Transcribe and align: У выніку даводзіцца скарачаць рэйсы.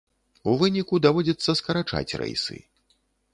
У 0.53 0.53
выніку 0.61 0.99
даводзіцца 1.05 1.55
скарачаць 1.61 2.15
рэйсы. 2.23 2.59